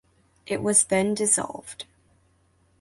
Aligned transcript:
It 0.47 0.63
was 0.63 0.85
then 0.85 1.13
dissolved. 1.13 1.85